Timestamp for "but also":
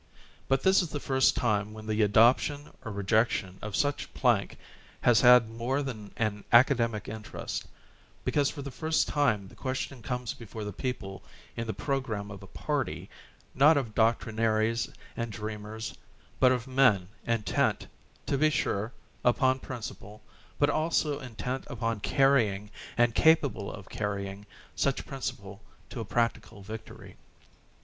20.57-21.19